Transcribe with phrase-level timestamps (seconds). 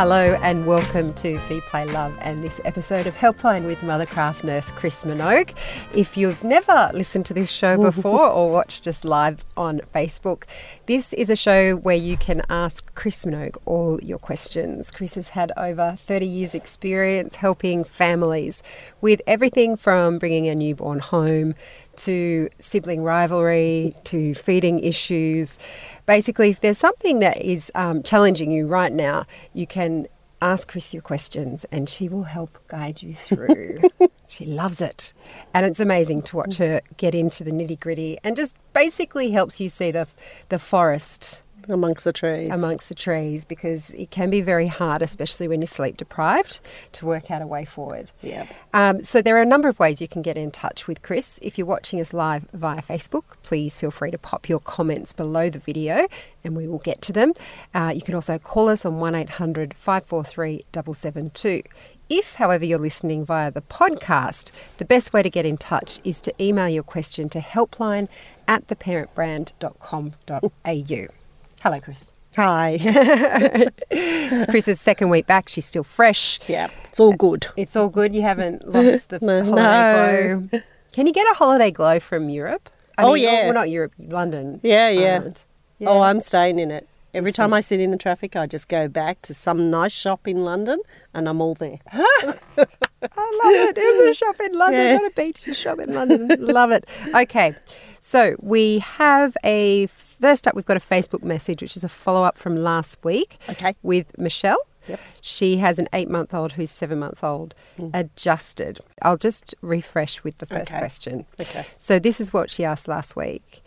[0.00, 4.70] Hello and welcome to Feed Play Love and this episode of Helpline with Mothercraft nurse
[4.70, 5.54] Chris Minogue.
[5.94, 10.44] If you've never listened to this show before or watched us live on Facebook,
[10.86, 14.90] this is a show where you can ask Chris Minogue all your questions.
[14.90, 18.62] Chris has had over 30 years experience helping families
[19.02, 21.54] with everything from bringing a newborn home
[22.04, 25.58] to sibling rivalry to feeding issues.
[26.06, 30.06] Basically, if there's something that is um, challenging you right now, you can
[30.42, 33.78] ask Chris your questions and she will help guide you through.
[34.28, 35.12] she loves it.
[35.52, 39.60] And it's amazing to watch her get into the nitty gritty and just basically helps
[39.60, 40.08] you see the,
[40.48, 42.50] the forest amongst the trees.
[42.50, 46.60] amongst the trees because it can be very hard, especially when you're sleep deprived,
[46.92, 48.10] to work out a way forward.
[48.22, 48.46] Yeah.
[48.72, 51.38] Um, so there are a number of ways you can get in touch with Chris.
[51.42, 55.50] If you're watching us live via Facebook, please feel free to pop your comments below
[55.50, 56.06] the video
[56.44, 57.34] and we will get to them.
[57.74, 61.62] Uh, you can also call us on 1800 543 772.
[62.08, 66.20] If, however, you're listening via the podcast, the best way to get in touch is
[66.22, 68.08] to email your question to helpline
[68.48, 71.19] at theparentbrand.com.au.
[71.62, 72.12] Hello, Chris.
[72.36, 72.78] Hi.
[73.92, 75.48] It's Chris's second week back.
[75.48, 76.38] She's still fresh.
[76.46, 77.48] yeah, it's all good.
[77.56, 78.14] It's all good.
[78.14, 79.42] You haven't lost the No.
[79.44, 80.60] holiday glow.
[80.92, 82.70] Can you get a holiday glow from Europe?
[82.96, 83.44] I Oh, mean, yeah.
[83.46, 84.60] Well, not Europe, London.
[84.62, 85.14] Yeah, yeah.
[85.16, 85.42] Ireland.
[85.82, 86.86] Oh, I'm staying in it.
[87.12, 90.28] Every time I sit in the traffic, I just go back to some nice shop
[90.28, 90.80] in London
[91.12, 91.78] and I'm all there.
[91.92, 92.68] I love
[93.02, 93.74] it.
[93.74, 94.96] There's a shop in London, Yeah.
[94.98, 96.28] not a beach shop in London.
[96.38, 96.86] love it.
[97.12, 97.54] Okay,
[97.98, 99.88] so we have a
[100.20, 100.54] first up.
[100.54, 103.38] We've got a Facebook message, which is a follow up from last week.
[103.48, 103.74] Okay.
[103.82, 104.58] with Michelle.
[104.88, 105.00] Yep.
[105.20, 107.90] She has an eight month old who's seven month old mm.
[107.94, 108.80] adjusted.
[109.02, 110.78] I'll just refresh with the first Okay.
[110.78, 111.26] question.
[111.38, 111.66] Okay.
[111.78, 113.62] So this is what she asked last week.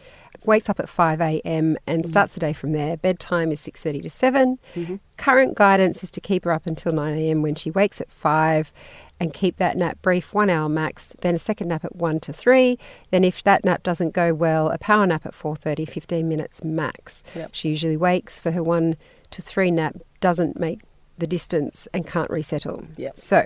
[0.46, 1.78] Wakes up at 5 a.m.
[1.88, 2.06] and mm.
[2.06, 2.98] starts the day from there.
[2.98, 4.60] Bedtime is 6:30 to 7.
[4.76, 4.96] Mm-hmm.
[5.16, 7.42] Current guidance is to keep her up until 9 a.m.
[7.42, 8.74] when she wakes at 5
[9.20, 12.34] and keep that nap brief, 1 hour max, then a second nap at 1 to
[12.34, 12.78] 3.
[13.12, 17.24] Then if that nap doesn't go well, a power nap at 4:30, 15 minutes max.
[17.36, 17.52] Yep.
[17.54, 18.98] She usually wakes for her 1
[19.32, 20.82] to 3 nap, doesn't make
[21.18, 22.86] the distance and can't resettle.
[22.98, 23.18] Yep.
[23.18, 23.46] So,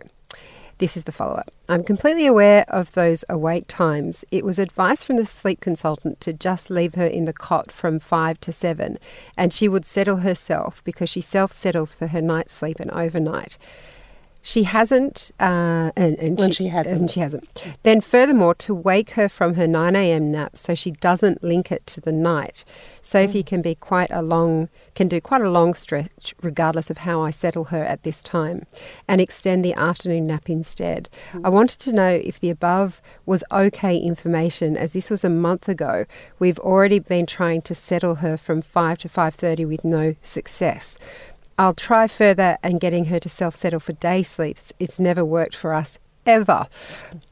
[0.79, 1.51] this is the follow up.
[1.67, 4.23] I'm completely aware of those awake times.
[4.31, 7.99] It was advice from the sleep consultant to just leave her in the cot from
[7.99, 8.99] 5 to 7
[9.35, 13.57] and she would settle herself because she self settles for her night sleep and overnight.
[14.47, 17.01] She hasn't, uh, and, and When she hasn't.
[17.01, 17.65] and she hasn't.
[17.83, 20.31] Then, furthermore, to wake her from her 9 a.m.
[20.31, 22.63] nap so she doesn't link it to the night.
[23.01, 27.21] Sophie can be quite a long, can do quite a long stretch, regardless of how
[27.21, 28.65] I settle her at this time,
[29.05, 31.09] and extend the afternoon nap instead.
[31.43, 35.67] I wanted to know if the above was okay information, as this was a month
[35.67, 36.05] ago.
[36.39, 40.97] We've already been trying to settle her from 5 to 5:30 with no success.
[41.59, 44.73] I'll try further and getting her to self settle for day sleeps.
[44.79, 46.67] It's never worked for us ever.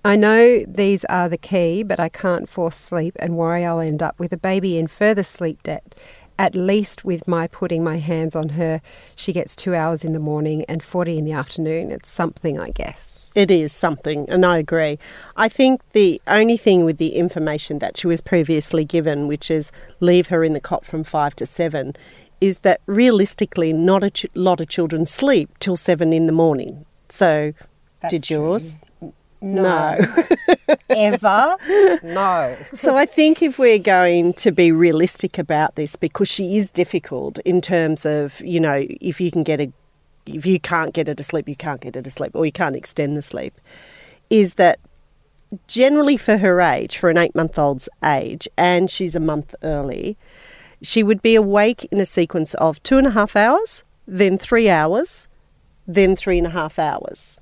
[0.04, 4.02] I know these are the key, but I can't force sleep and worry I'll end
[4.02, 5.94] up with a baby in further sleep debt.
[6.40, 8.82] At least with my putting my hands on her,
[9.16, 11.92] she gets two hours in the morning and 40 in the afternoon.
[11.92, 13.32] It's something, I guess.
[13.36, 14.98] It is something, and I agree.
[15.36, 19.74] I think the only thing with the information that she was previously given, which is
[20.00, 21.98] leave her in the cot from five to seven,
[22.42, 26.86] is that realistically, not a ch- lot of children sleep till seven in the morning.
[27.10, 27.54] So,
[28.02, 28.38] That's did true.
[28.38, 28.78] yours?
[29.42, 29.98] No.
[30.90, 31.58] Ever?
[32.04, 32.58] No.
[32.74, 37.38] so I think if we're going to be realistic about this, because she is difficult
[37.40, 39.72] in terms of you know if you can get a,
[40.26, 42.52] if you can't get her to sleep, you can't get her to sleep, or you
[42.52, 43.60] can't extend the sleep,
[44.30, 44.80] is that
[45.68, 50.18] generally for her age, for an eight-month-old's age, and she's a month early,
[50.86, 54.70] she would be awake in a sequence of two and a half hours, then three
[54.70, 55.28] hours,
[55.88, 57.40] then three and a half hours.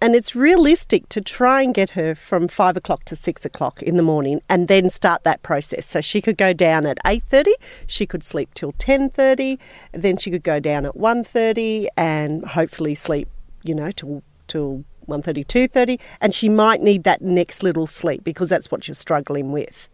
[0.00, 3.96] And it's realistic to try and get her from five o'clock to six o'clock in
[3.96, 5.86] the morning and then start that process.
[5.86, 7.54] So she could go down at eight thirty,
[7.88, 9.58] she could sleep till ten thirty,
[9.90, 13.28] then she could go down at 1.30 and hopefully sleep,
[13.64, 18.50] you know, till till 1.30, 2.30, and she might need that next little sleep because
[18.50, 19.88] that's what you're struggling with.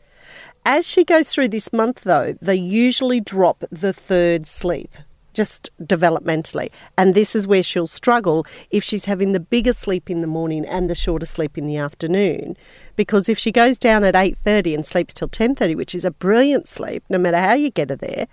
[0.66, 4.90] As she goes through this month, though, they usually drop the third sleep,
[5.34, 6.70] just developmentally.
[6.96, 10.64] And this is where she'll struggle if she's having the bigger sleep in the morning
[10.64, 12.56] and the shorter sleep in the afternoon.
[12.96, 16.66] Because if she goes down at 8.30 and sleeps till 10.30, which is a brilliant
[16.66, 18.26] sleep, no matter how you get her there,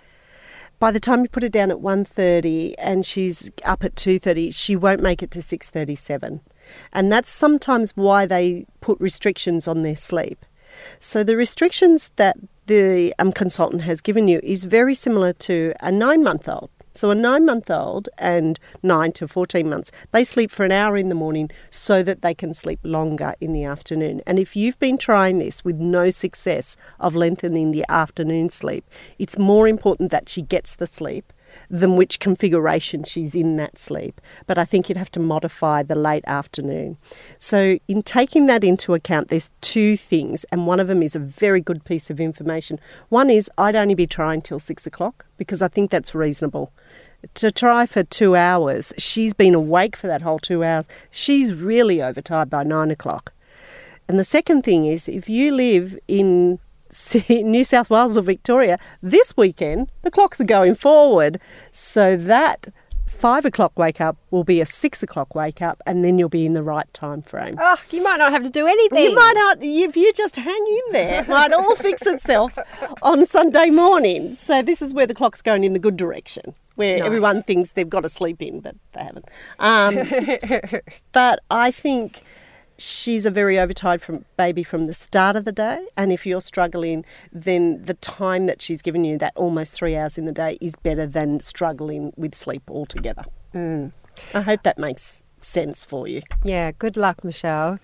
[0.78, 4.74] by the time you put her down at 1.30 and she's up at 2.30, she
[4.74, 6.40] won't make it to 6.37.
[6.94, 10.46] And that's sometimes why they put restrictions on their sleep.
[11.00, 12.36] So the restrictions that
[12.66, 16.70] the um, consultant has given you is very similar to a nine month old.
[16.94, 20.96] So a nine month old and nine to 14 months, they sleep for an hour
[20.96, 24.20] in the morning so that they can sleep longer in the afternoon.
[24.26, 28.84] And if you've been trying this with no success of lengthening the afternoon sleep,
[29.18, 31.32] it's more important that she gets the sleep
[31.72, 34.20] than which configuration she's in that sleep.
[34.46, 36.98] But I think you'd have to modify the late afternoon.
[37.38, 41.18] So, in taking that into account, there's two things, and one of them is a
[41.18, 42.78] very good piece of information.
[43.08, 46.72] One is I'd only be trying till six o'clock because I think that's reasonable.
[47.34, 50.86] To try for two hours, she's been awake for that whole two hours.
[51.10, 53.32] She's really overtired by nine o'clock.
[54.08, 56.58] And the second thing is if you live in
[57.28, 61.40] New South Wales or Victoria, this weekend the clocks are going forward.
[61.72, 62.68] So that
[63.06, 66.44] five o'clock wake up will be a six o'clock wake up, and then you'll be
[66.44, 67.54] in the right time frame.
[67.58, 69.02] Oh, you might not have to do anything.
[69.04, 72.58] You might not, if you just hang in there, it might all fix itself
[73.02, 74.34] on Sunday morning.
[74.34, 77.06] So, this is where the clock's going in the good direction, where Nice.
[77.06, 79.26] everyone thinks they've got to sleep in, but they haven't.
[79.60, 79.98] Um,
[81.12, 82.22] but I think
[82.82, 86.40] she's a very overtired from baby from the start of the day and if you're
[86.40, 90.58] struggling then the time that she's given you that almost three hours in the day
[90.60, 93.24] is better than struggling with sleep altogether
[94.34, 97.78] i hope that makes sense for you Yeah, good luck, Michelle.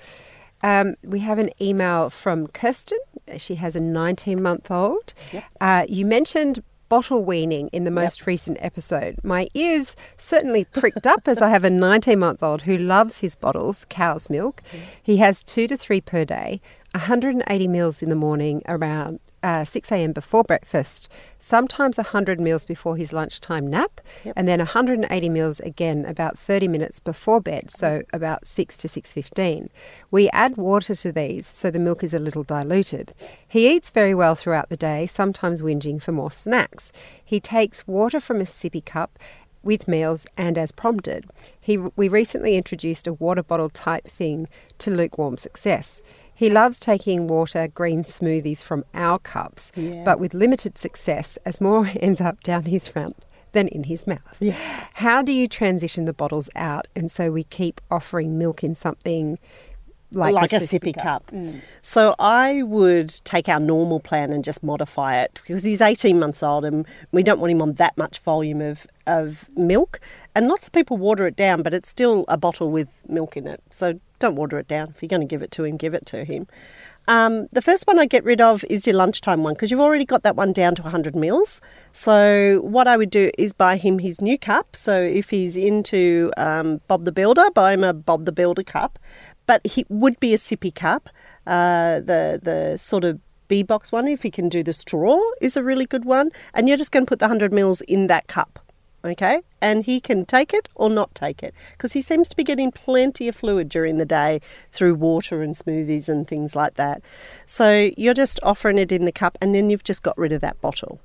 [0.62, 2.98] Um, we have an email from Kirsten.
[3.36, 5.14] She has a 19 month old.
[5.32, 5.44] Yep.
[5.60, 9.16] Uh, you mentioned bottle weaning in the most recent episode.
[9.22, 13.34] My ears certainly pricked up as I have a 19 month old who loves his
[13.34, 14.62] bottles, cow's milk.
[14.72, 14.84] Mm-hmm.
[15.02, 16.60] He has two to three per day,
[16.92, 20.12] 180 mils in the morning around uh, 6 a.m.
[20.12, 21.08] before breakfast,
[21.38, 24.34] sometimes 100 mils before his lunchtime nap, Yep.
[24.36, 29.68] and then 180 mils again about 30 minutes before bed, so about 6 to 6:15.
[30.10, 33.14] We add water to these so the milk is a little diluted.
[33.46, 36.92] He eats very well throughout the day, sometimes whinging for more snacks.
[37.24, 39.18] He takes water from a sippy cup
[39.62, 41.26] with meals and as prompted.
[41.60, 44.48] He, we recently introduced a water bottle type thing
[44.78, 46.02] to lukewarm success.
[46.38, 50.04] He loves taking water green smoothies from our cups, Yeah.
[50.04, 53.14] but with limited success as more ends up down his front
[53.52, 54.36] than in his mouth.
[54.38, 54.54] Yeah.
[54.94, 59.38] How do you transition the bottles out and so we keep offering milk in something
[60.12, 61.30] like, like, the a sippy cup.
[61.82, 66.42] So I would take our normal plan and just modify it because he's 18 months
[66.42, 70.00] old and we don't want him on that much volume of, of milk.
[70.34, 73.46] And lots of people water it down, but it's still a bottle with milk in
[73.46, 73.62] it.
[73.70, 74.88] So don't water it down.
[74.88, 76.46] If you're going to give it to him, give it to him.
[77.08, 80.04] Um, the first one I get rid of is your lunchtime one because you've already
[80.04, 81.62] got that one down to 100 mils.
[81.94, 84.76] So what I would do is buy him his new cup.
[84.76, 88.98] So if he's into um, Bob the Builder, buy him a Bob the Builder cup.
[89.48, 91.08] But he would be a sippy cup.
[91.44, 93.18] Uh, the the sort of
[93.48, 96.30] B box one, if he can do the straw, is a really good one.
[96.54, 98.60] And you're just going to put the 100 mils in that cup.
[99.04, 102.42] Okay, and he can take it or not take it because he seems to be
[102.42, 104.40] getting plenty of fluid during the day
[104.72, 107.00] through water and smoothies and things like that.
[107.46, 110.40] So you're just offering it in the cup, and then you've just got rid of
[110.40, 111.00] that bottle.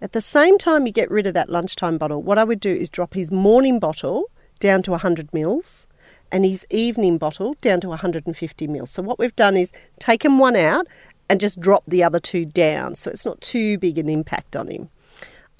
[0.00, 2.22] At the same time, you get rid of that lunchtime bottle.
[2.22, 5.86] What I would do is drop his morning bottle down to 100 mils
[6.34, 8.90] and his evening bottle down to 150 mils.
[8.90, 10.88] So what we've done is taken one out
[11.30, 14.66] and just dropped the other two down, so it's not too big an impact on
[14.66, 14.88] him.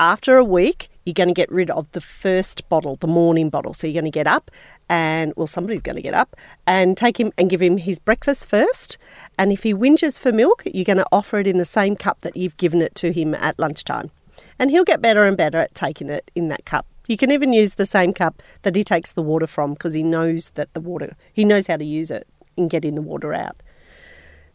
[0.00, 3.72] After a week, you're going to get rid of the first bottle, the morning bottle.
[3.72, 4.50] So you're going to get up
[4.88, 6.34] and, well, somebody's going to get up
[6.66, 8.98] and take him and give him his breakfast first.
[9.38, 12.20] And if he whinges for milk, you're going to offer it in the same cup
[12.22, 14.10] that you've given it to him at lunchtime.
[14.58, 16.86] And he'll get better and better at taking it in that cup.
[17.06, 20.02] You can even use the same cup that he takes the water from because he
[20.02, 23.56] knows that the water, he knows how to use it in getting the water out.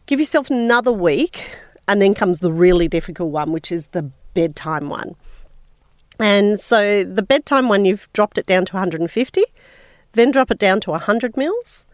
[0.06, 1.44] Give yourself another week,
[1.86, 4.02] and then comes the really difficult one, which is the
[4.34, 5.14] bedtime one.
[6.18, 9.44] And so the bedtime one, you've dropped it down to 150,
[10.12, 11.86] then drop it down to 100 mils,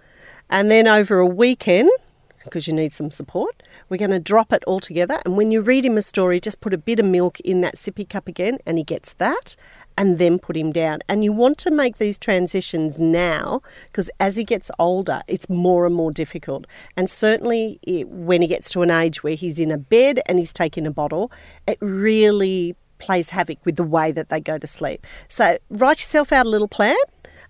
[0.48, 1.90] and then over a weekend,
[2.44, 5.20] because you need some support, we're going to drop it all together.
[5.24, 7.76] And when you read him a story, just put a bit of milk in that
[7.76, 9.56] sippy cup again, and he gets that,
[9.96, 11.00] and then put him down.
[11.08, 15.86] And you want to make these transitions now, because as he gets older, it's more
[15.86, 16.66] and more difficult.
[16.96, 20.38] And certainly it, when he gets to an age where he's in a bed and
[20.38, 21.30] he's taking a bottle,
[21.66, 25.06] it really plays havoc with the way that they go to sleep.
[25.28, 26.96] So write yourself out a little plan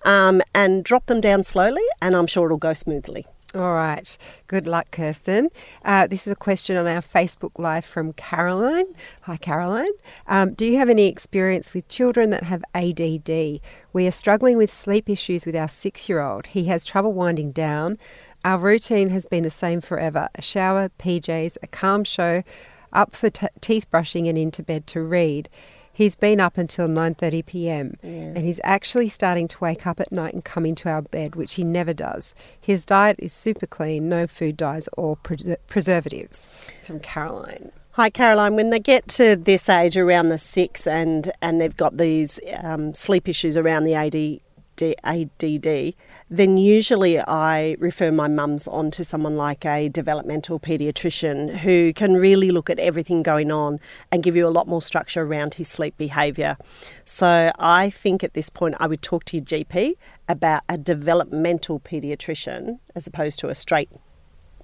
[0.04, 3.26] um, and drop them down slowly, and I'm sure it'll go smoothly.
[3.56, 4.18] All right.
[4.48, 5.48] Good luck, Kirsten.
[5.82, 8.84] Uh, this is a question on our Facebook Live from Caroline.
[9.22, 9.92] Hi, Caroline.
[10.26, 13.60] Um, do you have any experience with children that have ADD?
[13.94, 16.48] We are struggling with sleep issues with our six year old.
[16.48, 17.96] He has trouble winding down.
[18.44, 22.42] Our routine has been the same forever a shower, PJs, a calm show,
[22.92, 25.48] up for t- teeth brushing, and into bed to read.
[25.96, 27.96] He's been up until 9:30 p.m.
[28.02, 31.54] and he's actually starting to wake up at night and come into our bed, which
[31.54, 32.34] he never does.
[32.60, 36.50] His diet is super clean, no food dyes or pres- preservatives.
[36.76, 37.72] It's from Caroline.
[37.92, 38.56] Hi, Caroline.
[38.56, 42.92] When they get to this age, around the six, and and they've got these um,
[42.92, 44.42] sleep issues around the AD,
[45.02, 45.94] ADD,
[46.28, 52.14] then usually I refer my mums on to someone like a developmental paediatrician who can
[52.14, 53.78] really look at everything going on
[54.11, 56.56] and give you a lot more structure around his sleep behaviour.
[57.04, 59.95] So I think at this point I would talk to your GP
[60.28, 63.90] about a developmental paediatrician as opposed to a straight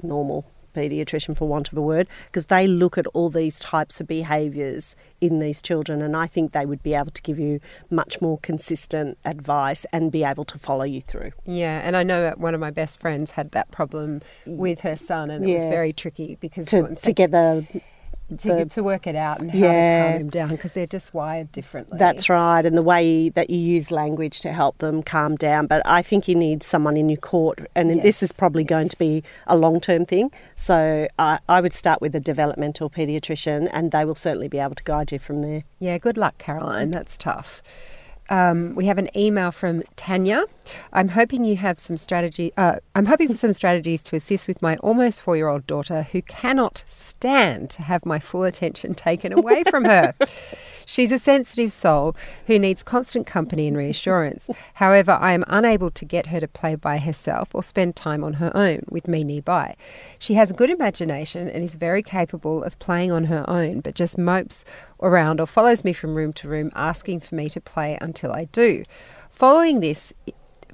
[0.02, 4.06] normal paediatrician, for want of a word, because they look at all these types of
[4.06, 7.60] behaviours in these children, and I think they would be able to give you
[7.90, 11.32] much more consistent advice and be able to follow you through.
[11.44, 14.56] Yeah, and I know that one of my best friends had that problem mm.
[14.56, 17.66] with her son, and it was very tricky because To, to get the
[18.38, 20.02] to, the- to work it out and how Yeah.
[20.06, 21.98] to calm him down because they're just wired differently.
[21.98, 25.66] That's right, and the way that you use language to help them calm down.
[25.66, 28.88] But I think you need someone in your court, and this is Yes, probably going
[28.88, 30.30] to be a long term thing.
[30.56, 34.74] So I, I would start with a developmental paediatrician, and they will certainly be able
[34.76, 35.64] to guide you from there.
[35.78, 36.90] Yeah, good luck, Caroline.
[36.90, 37.62] That's tough.
[38.28, 40.44] Um, we have an email from Tanya.
[40.92, 42.52] I'm hoping you have some strategy.
[42.56, 46.84] Uh, I'm hoping for some strategies to assist with my almost four-year-old daughter who cannot
[46.86, 50.14] stand to have my full attention taken away from her.
[50.92, 52.14] She's a sensitive soul
[52.48, 54.50] who needs constant company and reassurance.
[54.74, 58.34] However, I am unable to get her to play by herself or spend time on
[58.34, 59.74] her own with me nearby.
[60.18, 63.94] She has a good imagination and is very capable of playing on her own, but
[63.94, 64.66] just mopes
[65.00, 68.44] around or follows me from room to room asking for me to play until I
[68.52, 68.82] do.
[69.30, 70.12] Following this,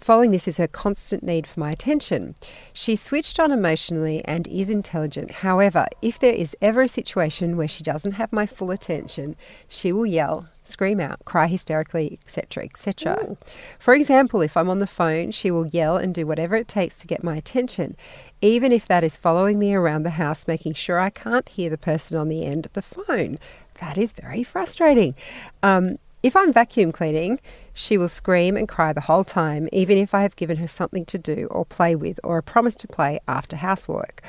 [0.00, 2.36] Following this is her constant need for my attention.
[2.72, 5.30] She switched on emotionally and is intelligent.
[5.30, 9.34] However, if there is ever a situation where she doesn't have my full attention,
[9.66, 13.36] she will yell, scream out, cry hysterically, etc., etc.
[13.80, 16.98] For example, if I'm on the phone, she will yell and do whatever it takes
[17.00, 17.96] to get my attention,
[18.40, 21.78] even if that is following me around the house, making sure I can't hear the
[21.78, 23.38] person on the end of the phone.
[23.80, 25.14] That is very frustrating.
[25.62, 27.40] Um, if I'm vacuum cleaning,
[27.72, 31.04] she will scream and cry the whole time, even if I have given her something
[31.06, 34.22] to do or play with or a promise to play after housework.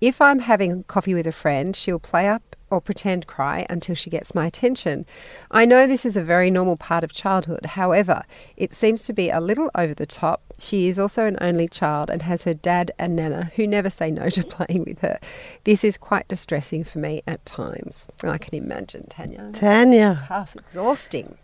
[0.00, 4.10] If I'm having coffee with a friend, she'll play up or pretend cry until she
[4.10, 5.06] gets my attention.
[5.50, 7.66] I know this is a very normal part of childhood.
[7.66, 8.22] However,
[8.56, 10.42] it seems to be a little over the top.
[10.58, 14.10] She is also an only child and has her dad and nana who never say
[14.10, 15.18] no to playing with her.
[15.64, 18.06] This is quite distressing for me at times.
[18.22, 19.50] I can imagine, Tanya.
[19.52, 20.16] Tanya.
[20.20, 21.36] Tough, exhausting.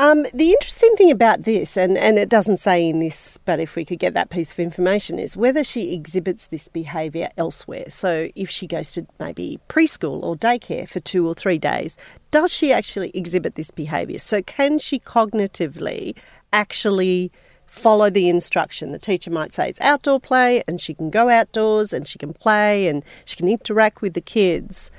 [0.00, 3.74] Um, the interesting thing about this, and, and it doesn't say in this, but if
[3.74, 7.86] we could get that piece of information, is whether she exhibits this behaviour elsewhere.
[7.90, 11.96] So if she goes to maybe preschool or daycare for two or three days,
[12.30, 14.20] does she actually exhibit this behaviour?
[14.20, 16.16] So can she cognitively
[16.52, 17.32] actually
[17.66, 18.92] follow the instruction?
[18.92, 22.34] The teacher might say it's outdoor play and she can go outdoors and she can
[22.34, 24.92] play and she can interact with the kids.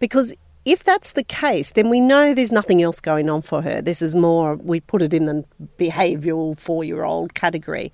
[0.00, 0.34] Because
[0.64, 3.82] if that's the case, then we know there's nothing else going on for her.
[3.82, 5.44] This is more, we put it in the
[5.78, 7.92] behavioural four year old category.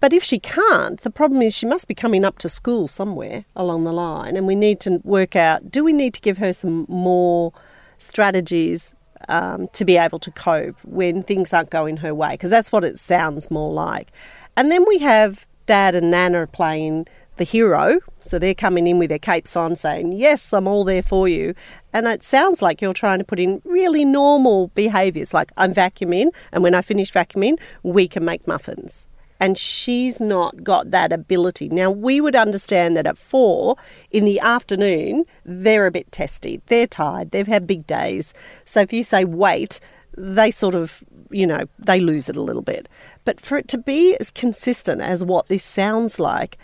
[0.00, 3.44] But if she can't, the problem is she must be coming up to school somewhere
[3.54, 6.52] along the line, and we need to work out do we need to give her
[6.52, 7.52] some more
[7.98, 8.96] strategies
[9.28, 12.30] um, to be able to cope when things aren't going her way?
[12.30, 14.10] Because that's what it sounds more like.
[14.56, 18.00] And then we have dad and nana playing the hero.
[18.20, 21.54] So they're coming in with their capes on saying, Yes, I'm all there for you.
[21.92, 26.28] And it sounds like you're trying to put in really normal behaviours like I'm vacuuming,
[26.52, 29.06] and when I finish vacuuming, we can make muffins.
[29.40, 31.68] And she's not got that ability.
[31.68, 33.76] Now, we would understand that at four
[34.12, 36.60] in the afternoon, they're a bit testy.
[36.66, 37.32] They're tired.
[37.32, 38.34] They've had big days.
[38.64, 39.80] So if you say wait,
[40.16, 42.88] they sort of, you know, they lose it a little bit.
[43.24, 46.56] But for it to be as consistent as what this sounds like,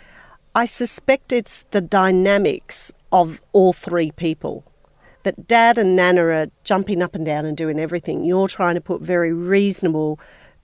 [0.59, 4.65] I suspect it's the dynamics of all three people.
[5.23, 8.25] That dad and nana are jumping up and down and doing everything.
[8.25, 10.19] You're trying to put very reasonable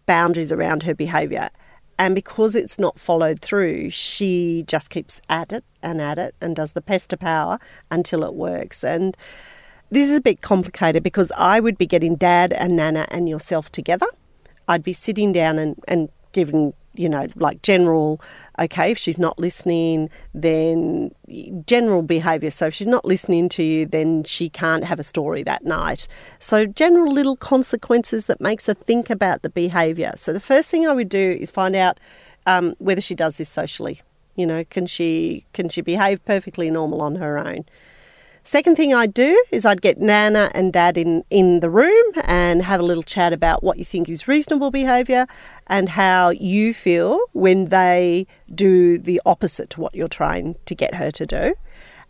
[0.06, 1.50] boundaries around her behaviour.
[1.98, 6.58] And because it's not followed through, she just keeps at it and at it and
[6.58, 7.58] does the pester power
[7.90, 8.84] until it works.
[8.84, 9.16] And
[9.92, 13.72] this is a bit complicated because I would be getting dad and nana and yourself
[13.72, 14.08] together.
[14.68, 18.22] I'd be sitting down and, and giving, you know, like general,
[18.60, 21.14] okay, if she's not listening, then
[21.66, 22.50] general behaviour.
[22.50, 26.08] So if she's not listening to you, then she can't have a story that night.
[26.40, 30.14] So general little consequences that makes her think about the behaviour.
[30.16, 32.00] So the first thing I would do is find out
[32.46, 34.02] um, whether she does this socially.
[34.36, 37.66] You know, can she can she behave perfectly normal on her own?
[38.48, 42.62] Second thing I'd do is I'd get Nana and Dad in, in the room and
[42.62, 45.26] have a little chat about what you think is reasonable behaviour
[45.66, 50.94] and how you feel when they do the opposite to what you're trying to get
[50.94, 51.56] her to do.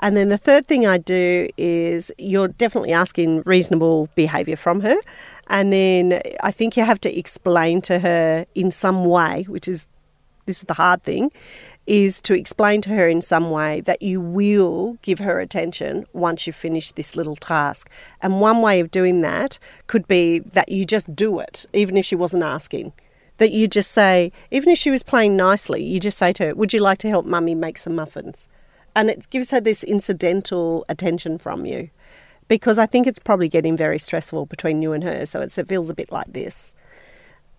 [0.01, 4.97] And then the third thing I do is you're definitely asking reasonable behaviour from her.
[5.47, 9.87] And then I think you have to explain to her in some way, which is
[10.45, 11.31] this is the hard thing,
[11.87, 16.47] is to explain to her in some way that you will give her attention once
[16.47, 17.89] you finish this little task.
[18.21, 22.05] And one way of doing that could be that you just do it, even if
[22.05, 22.93] she wasn't asking.
[23.37, 26.55] That you just say, even if she was playing nicely, you just say to her,
[26.55, 28.47] Would you like to help mummy make some muffins?
[28.95, 31.89] And it gives her this incidental attention from you
[32.47, 35.25] because I think it's probably getting very stressful between you and her.
[35.25, 36.75] So it feels a bit like this.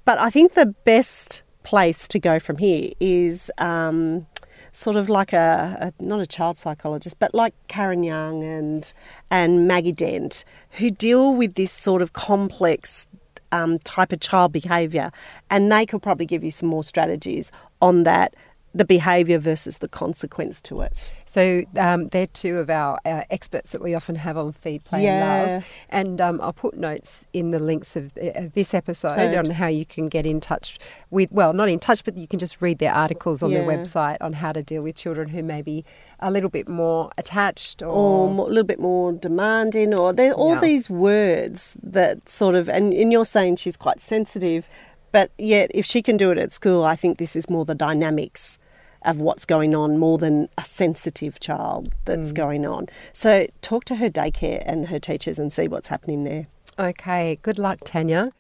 [0.05, 4.25] But I think the best place to go from here is um,
[4.71, 8.95] sort of like a, a, not a child psychologist, but like Karen Young and
[9.31, 10.45] and Maggie Dent,
[10.79, 13.09] who deal with this sort of complex
[13.51, 15.11] um, type of child behaviour,
[15.51, 17.51] and they could probably give you some more strategies
[17.83, 18.35] on that
[18.75, 21.11] the behaviour versus the consequence to it.
[21.25, 25.05] So um, they're two of our, our, experts that we often have on Feed, Play,
[25.05, 25.55] yeah.
[25.55, 25.69] Love.
[25.89, 29.67] And um, I'll put notes in the links of, of this episode so, on how
[29.67, 30.79] you can get in touch
[31.11, 33.59] with, well, not in touch, but you can just read their articles on yeah.
[33.59, 35.85] their website on how to deal with children who may be
[36.21, 40.33] a little bit more attached or, or more, a little bit more demanding, or they're
[40.33, 40.61] all yeah.
[40.61, 44.69] these words that sort of, and, and you're saying she's quite sensitive.
[45.13, 47.75] But yet, if she can do it at school, I think this is more the
[47.75, 48.59] dynamics
[49.03, 52.37] of what's going on more than a sensitive child that's mm.
[52.37, 52.89] going on.
[53.13, 56.49] So talk to her daycare and her teachers and see what's happening there.
[56.79, 58.33] Okay, good luck, Tanya.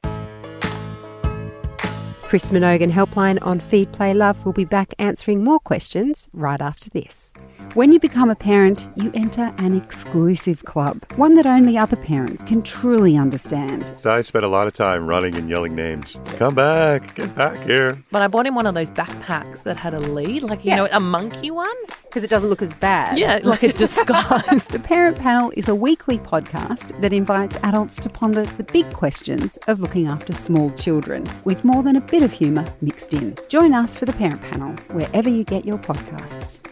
[2.26, 6.90] Chris Minogan Helpline on Feed Play Love will be back answering more questions right after
[6.90, 7.32] this.
[7.74, 12.42] When you become a parent, you enter an exclusive club, one that only other parents
[12.42, 13.92] can truly understand.
[14.04, 16.16] I spent a lot of time running and yelling names.
[16.36, 17.96] Come back, get back here.
[18.10, 20.76] But I bought him one of those backpacks that had a lead, like, you yeah.
[20.78, 21.76] know, a monkey one.
[22.16, 23.18] Because it doesn't look as bad.
[23.18, 24.66] Yeah, like a disguise.
[24.68, 29.58] the Parent Panel is a weekly podcast that invites adults to ponder the big questions
[29.68, 33.36] of looking after small children, with more than a bit of humour mixed in.
[33.50, 36.66] Join us for the Parent Panel, wherever you get your podcasts.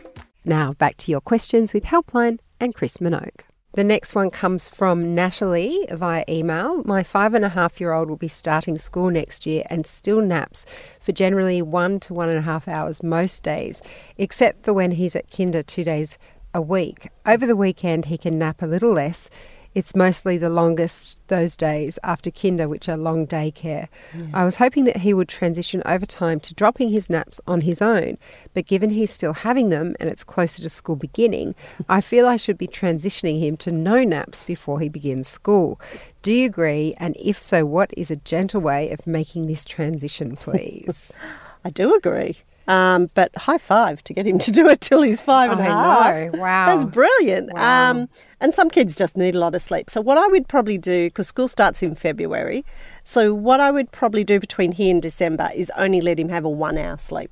[0.47, 3.43] Now, back to your questions with Helpline and Chris Minogue.
[3.75, 6.85] The next one comes from Natalie via email.
[6.85, 10.21] My five and a half year old will be starting school next year and still
[10.21, 10.65] naps
[11.01, 13.83] for generally one to one and a half hours most days,
[14.17, 16.19] except for when he's at kinder two days
[16.55, 17.09] a week.
[17.27, 19.29] Over the weekend, he can nap a little less
[19.75, 23.89] it's mostly the longest those days after kinder, which are long daycare.
[24.17, 24.27] Yeah.
[24.33, 27.83] I was hoping that he would transition over time to dropping his naps on his
[27.83, 28.19] own,
[28.55, 31.55] but given he's still having them and it's closer to school beginning,
[31.89, 35.81] I feel I should be transitioning him to no naps before he begins school.
[36.23, 36.95] Do you agree?
[36.99, 41.13] And if so, what is a gentle way of making this transition, please?
[41.65, 42.39] I do agree.
[42.67, 45.65] Um, but high five to get him to do it till he's five and a
[45.65, 46.33] half.
[46.33, 46.41] Know.
[46.41, 46.67] Wow.
[46.67, 47.53] That's brilliant.
[47.53, 47.91] Wow.
[47.91, 48.09] Um,
[48.41, 49.91] and some kids just need a lot of sleep.
[49.91, 52.65] So, what I would probably do, because school starts in February,
[53.03, 56.45] so what I would probably do between here and December is only let him have
[56.45, 57.31] a one hour sleep.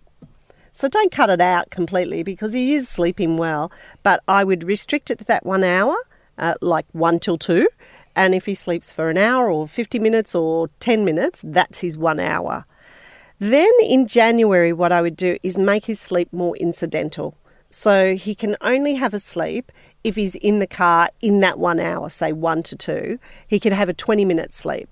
[0.73, 5.11] So, don't cut it out completely because he is sleeping well, but I would restrict
[5.11, 5.97] it to that one hour,
[6.39, 7.69] uh, like one till two.
[8.15, 11.97] And if he sleeps for an hour or 50 minutes or 10 minutes, that's his
[11.97, 12.67] one hour.
[13.43, 17.37] Then in January, what I would do is make his sleep more incidental.
[17.71, 19.73] So he can only have a sleep
[20.05, 23.19] if he's in the car in that one hour, say one to two.
[23.45, 24.91] He can have a 20 minute sleep.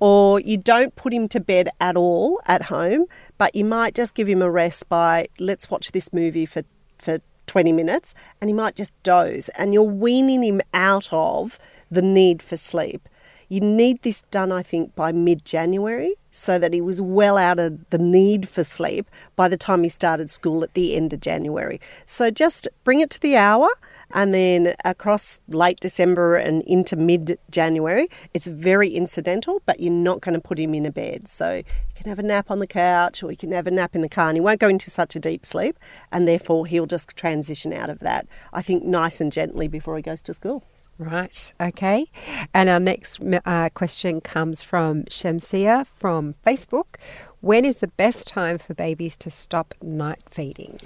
[0.00, 3.04] Or you don't put him to bed at all at home,
[3.38, 6.64] but you might just give him a rest by let's watch this movie for,
[6.98, 9.50] for 20 minutes and he might just doze.
[9.50, 11.60] And you're weaning him out of
[11.92, 13.08] the need for sleep.
[13.54, 17.60] You need this done, I think, by mid January so that he was well out
[17.60, 21.20] of the need for sleep by the time he started school at the end of
[21.20, 21.80] January.
[22.04, 23.68] So just bring it to the hour
[24.10, 30.20] and then across late December and into mid January, it's very incidental, but you're not
[30.20, 31.28] going to put him in a bed.
[31.28, 33.94] So you can have a nap on the couch or you can have a nap
[33.94, 35.78] in the car and he won't go into such a deep sleep
[36.10, 40.02] and therefore he'll just transition out of that, I think, nice and gently before he
[40.02, 40.64] goes to school.
[40.96, 42.06] Right, okay.
[42.52, 46.96] And our next uh, question comes from Shamsia from Facebook.
[47.40, 50.78] When is the best time for babies to stop night feeding?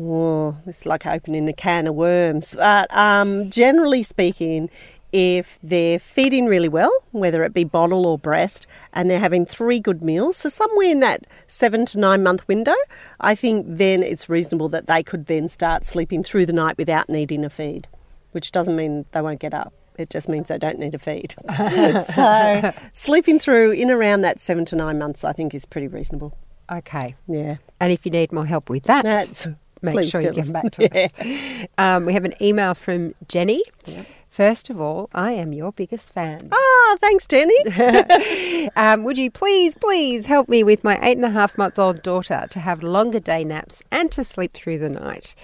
[0.00, 2.54] Oh, it's like opening a can of worms.
[2.56, 4.70] But um, generally speaking,
[5.12, 9.78] if they're feeding really well, whether it be bottle or breast, and they're having three
[9.78, 12.74] good meals, so somewhere in that seven to nine month window,
[13.20, 17.10] I think then it's reasonable that they could then start sleeping through the night without
[17.10, 17.86] needing a feed.
[18.32, 19.72] Which doesn't mean they won't get up.
[19.98, 21.34] It just means they don't need a feed.
[22.02, 26.36] so sleeping through in around that seven to nine months, I think, is pretty reasonable.
[26.70, 27.14] Okay.
[27.28, 27.56] Yeah.
[27.80, 29.46] And if you need more help with that, That's-
[29.82, 31.68] make sure you get back to us.
[31.76, 33.62] Um, we have an email from Jenny.
[34.32, 36.48] First of all, I am your biggest fan.
[36.50, 37.54] Ah, thanks, Danny.
[38.76, 42.00] Um, would you please, please help me with my eight and a half month old
[42.02, 45.34] daughter to have longer day naps and to sleep through the night?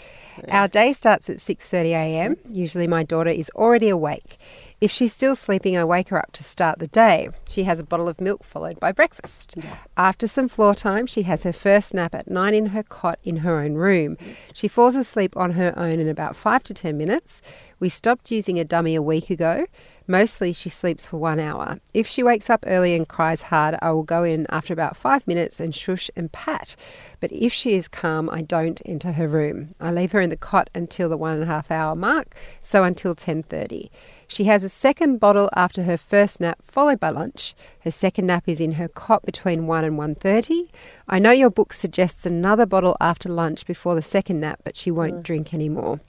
[0.49, 2.37] Our day starts at 6:30 a.m.
[2.51, 4.39] Usually my daughter is already awake.
[4.81, 7.31] If she's still sleeping, I wake her up to start the day.
[7.49, 9.57] She has a bottle of milk followed by breakfast.
[9.97, 13.39] After some floor time, she has her first nap at 9 in her cot in
[13.39, 14.17] her own room.
[14.55, 17.43] She falls asleep on her own in about 5 to 10 minutes.
[17.81, 19.67] We stopped using a dummy a week ago.
[20.07, 21.81] Mostly she sleeps for one hour.
[21.93, 25.27] If she wakes up early and cries hard, I will go in after about five
[25.27, 26.77] minutes and shush and pat.
[27.21, 29.75] But if she is calm, I don't enter her room.
[29.81, 32.85] I leave her in the cot until the one and a half hour mark, so
[32.85, 33.91] until 10.30.
[34.31, 37.55] She has a second bottle after her first nap, followed by lunch.
[37.81, 40.69] Her second nap is in her cot between 1 and 1.30.
[41.09, 44.91] I know your book suggests another bottle after lunch before the second nap, but she
[44.91, 45.23] won't mm.
[45.23, 46.01] drink anymore.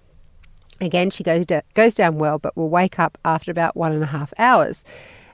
[0.81, 4.07] Again, she goes, goes down well, but will wake up after about one and a
[4.07, 4.83] half hours.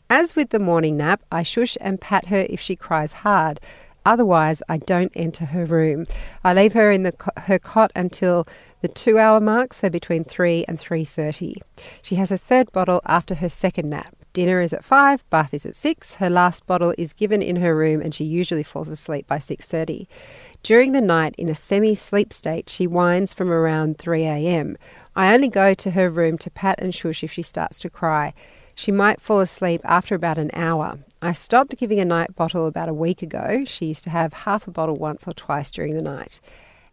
[0.08, 3.60] As with the morning nap, I shush and pat her if she cries hard.
[4.06, 6.06] Otherwise, I don't enter her room.
[6.44, 8.48] I leave her in the her cot until
[8.82, 11.62] the two hour mark, so between three and three thirty.
[12.02, 14.16] She has a third bottle after her second nap.
[14.32, 16.16] Dinner is at five, bath is at six.
[16.16, 19.66] Her last bottle is given in her room, and she usually falls asleep by six
[19.66, 20.08] thirty.
[20.62, 24.78] During the night, in a semi-sleep state, she whines from around three a.m.
[25.16, 28.34] I only go to her room to pat and shush if she starts to cry.
[28.76, 31.00] She might fall asleep after about an hour.
[31.26, 33.64] I stopped giving a night bottle about a week ago.
[33.66, 36.40] She used to have half a bottle once or twice during the night.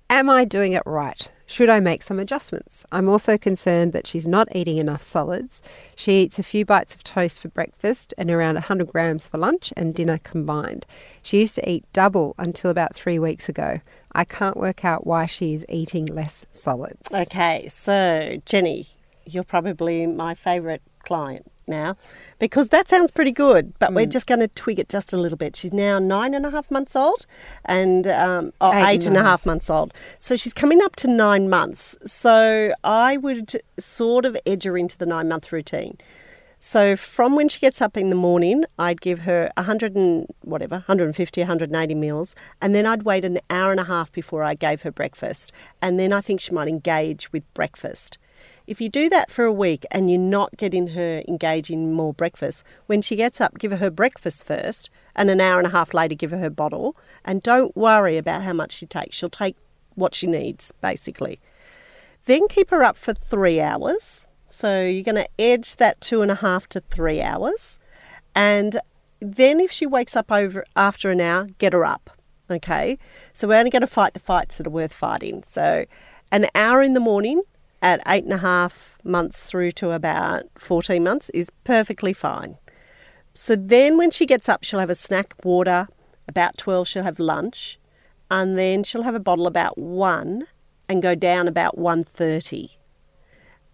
[0.08, 1.30] Am I doing it right?
[1.44, 2.86] Should I make some adjustments?
[2.90, 5.60] I'm also concerned that she's not eating enough solids.
[5.96, 9.70] She eats a few bites of toast for breakfast and around 100 grams for lunch
[9.76, 10.86] and dinner combined.
[11.22, 13.80] She used to eat double until about three weeks ago.
[14.12, 17.12] I can't work out why she is eating less solids.
[17.12, 18.86] Okay, so Jenny,
[19.26, 21.96] you're probably my favourite client now
[22.38, 25.38] because that sounds pretty good, but we're just going to twig it just a little
[25.38, 25.54] bit.
[25.54, 27.24] She's now nine and a half months old
[27.64, 29.94] and um, oh, Eight eight and and a a half months old.
[30.18, 31.96] So she's coming up to nine months.
[32.04, 35.98] So I would sort of edge her into the nine month routine.
[36.64, 40.76] So from when she gets up in the morning, I'd give her 100 and whatever,
[40.76, 44.82] 150, 180 mils, and then I'd wait an hour and a half before I gave
[44.82, 45.50] her breakfast.
[45.80, 48.16] And then I think she might engage with breakfast.
[48.66, 52.64] If you do that for a week and you're not getting her engaging more breakfast,
[52.86, 55.92] when she gets up, give her her breakfast first, and an hour and a half
[55.92, 56.96] later, give her her bottle.
[57.24, 59.16] And don't worry about how much she takes.
[59.16, 59.56] She'll take
[59.94, 61.40] what she needs, basically.
[62.26, 64.26] Then keep her up for three hours.
[64.48, 67.78] So you're going to edge that two and a half to three hours.
[68.34, 68.80] And
[69.20, 72.10] then if she wakes up over after an hour, get her up.
[72.50, 72.98] Okay.
[73.32, 75.42] So we're only going to fight the fights that are worth fighting.
[75.42, 75.84] So
[76.30, 77.42] an hour in the morning
[77.82, 82.56] at eight and a half months through to about 14 months is perfectly fine.
[83.34, 85.88] So then when she gets up, she'll have a snack, water.
[86.28, 87.78] About 12, she'll have lunch.
[88.30, 90.46] And then she'll have a bottle about 1
[90.88, 92.76] and go down about 1.30.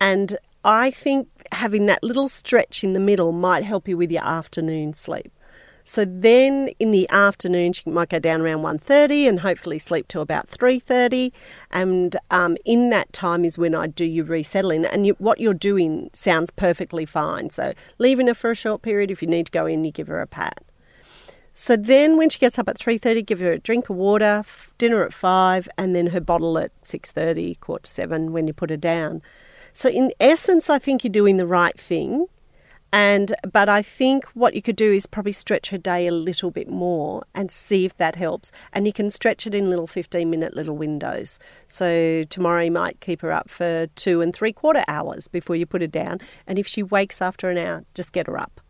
[0.01, 4.25] And I think having that little stretch in the middle might help you with your
[4.25, 5.33] afternoon sleep.
[5.88, 10.20] So then in the afternoon she might go down around 1.30 and hopefully sleep to
[10.20, 11.33] about 3.30
[11.70, 15.55] and um, in that time is when I do your resettling and you, what you're
[15.55, 17.48] doing sounds perfectly fine.
[17.48, 20.09] So leaving her for a short period if you need to go in you give
[20.09, 20.62] her a pat.
[21.55, 24.44] So then when she gets up at 3.30 give her a drink of water,
[24.77, 28.68] dinner at 5 and then her bottle at 6.30, quarter to 7 when you put
[28.68, 29.22] her down.
[29.72, 32.27] So in essence I think you're doing the right thing.
[32.92, 36.51] And but I think what you could do is probably stretch her day a little
[36.51, 38.51] bit more and see if that helps.
[38.72, 41.38] And you can stretch it in little 15 minute little windows.
[41.66, 45.66] So tomorrow you might keep her up for two and three quarter hours before you
[45.66, 46.20] put her down.
[46.46, 48.61] And if she wakes after an hour, just get her up.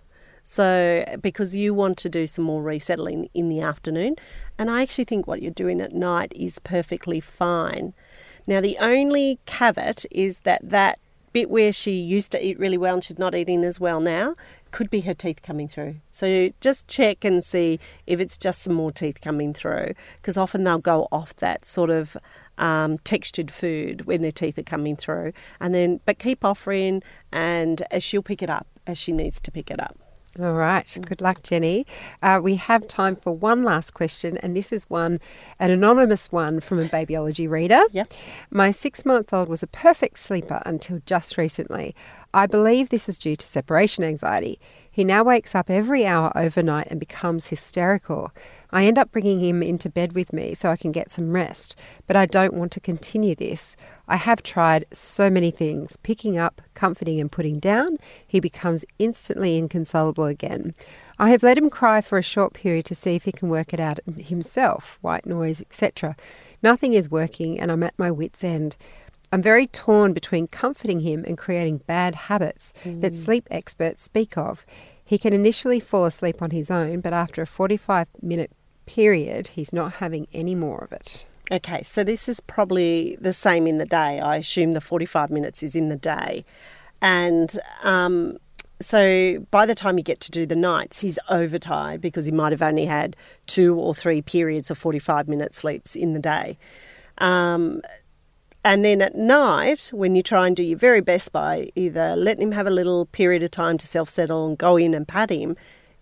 [0.51, 4.17] So, because you want to do some more resettling in the afternoon,
[4.59, 7.93] and I actually think what you're doing at night is perfectly fine.
[8.47, 11.01] Now, the only caveat is that that
[11.39, 14.35] bit where she used to eat really well and she's not eating as well now
[14.71, 15.97] could be her teeth coming through.
[16.11, 20.65] So, just check and see if it's just some more teeth coming through, because often
[20.65, 22.17] they'll go off that sort of
[22.59, 27.83] um, textured food when their teeth are coming through, and then but keep offering, and
[27.91, 29.97] uh, she'll pick it up as she needs to pick it up.
[30.41, 30.97] All right.
[31.07, 31.87] Good luck, Jenny.
[32.23, 35.21] Uh, we have time for one last question, and this is one,
[35.59, 37.83] an anonymous one from a babyology reader.
[37.91, 38.13] Yep.
[38.51, 41.95] My six month old was a perfect sleeper until just recently.
[42.33, 44.61] I believe this is due to separation anxiety.
[44.99, 48.33] He now wakes up every hour overnight and becomes hysterical.
[48.73, 51.77] I end up bringing him into bed with me so I can get some rest,
[52.09, 53.77] but I don't want to continue this.
[54.09, 57.99] I have tried so many things picking up, comforting, and putting down.
[58.27, 60.75] He becomes instantly inconsolable again.
[61.17, 63.73] I have let him cry for a short period to see if he can work
[63.73, 66.17] it out himself, white noise, etc.
[66.61, 68.77] Nothing is working, and I'm at my wits' end.
[69.31, 74.65] I'm very torn between comforting him and creating bad habits that sleep experts speak of.
[75.05, 78.51] He can initially fall asleep on his own, but after a 45 minute
[78.87, 81.27] period, he's not having any more of it.
[81.51, 84.21] Okay, so this is probably the same in the day.
[84.21, 86.45] I assume the 45 minutes is in the day.
[87.01, 88.37] And um,
[88.81, 92.53] so by the time you get to do the nights, he's overtired because he might
[92.53, 96.59] have only had two or three periods of 45 minute sleeps in the day.
[97.19, 97.83] Um,
[98.69, 102.43] and then at night, when you try and do your very best by either letting
[102.43, 105.31] him have a little period of time to self settle and go in and pat
[105.31, 105.57] him,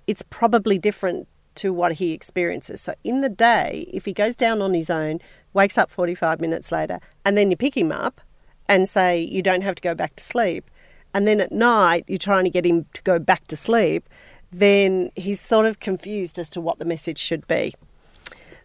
[0.09, 2.81] it's probably different to what he experiences.
[2.81, 5.21] So in the day, if he goes down on his own,
[5.53, 8.21] wakes up 45 minutes later, and then you pick him up
[8.69, 10.69] and say, you don't have to go back to sleep,
[11.15, 14.09] and then at night you're trying to get him to go back to sleep,
[14.51, 17.77] then he's sort of confused as to what the message should be.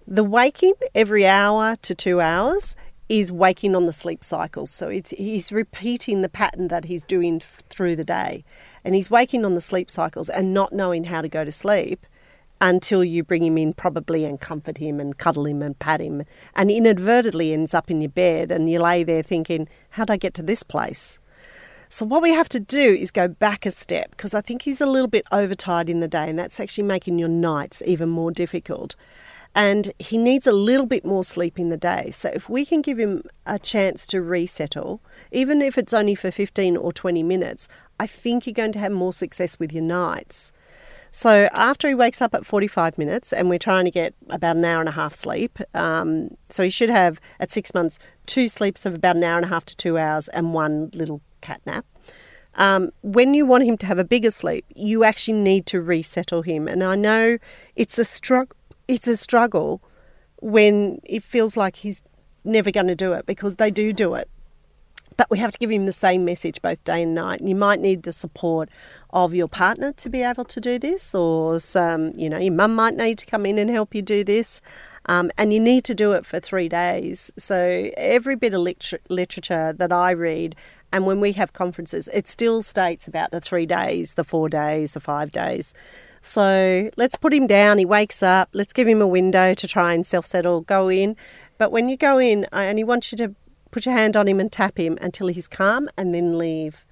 [0.08, 2.76] The waking every hour to two hours
[3.12, 4.66] is waking on the sleep cycle.
[4.66, 8.46] So he's repeating the pattern that he's doing f- through the day.
[8.86, 12.06] And he's waking on the sleep cycles and not knowing how to go to sleep
[12.62, 16.24] until you bring him in, probably, and comfort him and cuddle him and pat him.
[16.56, 20.34] And inadvertently ends up in your bed and you lay there thinking, how'd I get
[20.36, 21.20] to this place?
[21.90, 24.80] So, what we have to do is go back a step because I think he's
[24.80, 28.32] a little bit overtired in the day, and that's actually making your nights even more
[28.32, 28.96] difficult.
[29.54, 32.10] And he needs a little bit more sleep in the day.
[32.12, 36.32] So, if we can give him a chance to resettle, even if it's only for
[36.32, 37.68] 15 or 20 minutes,
[38.00, 40.54] I think you're going to have more success with your nights.
[41.12, 44.64] So, after he wakes up at 45 minutes, and we're trying to get about an
[44.64, 48.86] hour and a half sleep, um, so he should have at six months two sleeps
[48.86, 51.86] of about an hour and a half to two hours and one little cat nap.
[52.56, 56.42] Um, when you want him to have a bigger sleep, you actually need to resettle
[56.42, 56.68] him.
[56.68, 57.38] And I know
[57.76, 58.56] it's a struggle.
[58.92, 59.82] It's a struggle
[60.42, 62.02] when it feels like he's
[62.44, 64.30] never going to do it because they do do it.
[65.16, 67.40] But we have to give him the same message both day and night.
[67.40, 68.68] And you might need the support
[69.12, 72.76] of your partner to be able to do this, or some, you know, your mum
[72.76, 74.60] might need to come in and help you do this.
[75.06, 77.32] Um, and you need to do it for three days.
[77.38, 80.58] So every bit of liter- literature that I read
[80.92, 84.94] and when we have conferences, it still states about the three days, the four days,
[84.94, 85.74] the five days.
[86.22, 87.78] So let's put him down.
[87.78, 88.50] He wakes up.
[88.54, 91.16] Let's give him a window to try and self settle, go in.
[91.58, 93.36] But when you go in, I only want you to
[93.72, 96.86] put your hand on him and tap him until he's calm and then leave.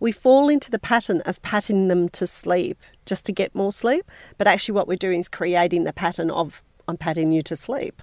[0.00, 4.10] We fall into the pattern of patting them to sleep just to get more sleep.
[4.36, 8.02] But actually, what we're doing is creating the pattern of I'm patting you to sleep.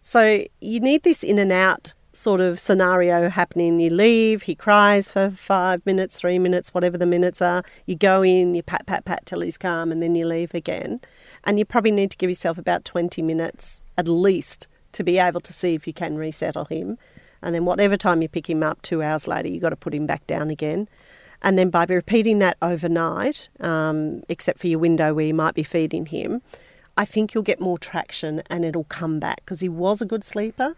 [0.00, 3.80] So you need this in and out sort of scenario happening.
[3.80, 7.62] You leave, he cries for five minutes, three minutes, whatever the minutes are.
[7.86, 11.00] You go in, you pat, pat, pat till he's calm, and then you leave again.
[11.44, 15.40] And you probably need to give yourself about 20 minutes at least to be able
[15.40, 16.98] to see if you can resettle him.
[17.40, 19.94] And then, whatever time you pick him up, two hours later, you've got to put
[19.94, 20.88] him back down again.
[21.40, 25.62] And then, by repeating that overnight, um, except for your window where you might be
[25.62, 26.42] feeding him,
[26.96, 30.24] I think you'll get more traction and it'll come back because he was a good
[30.24, 30.74] sleeper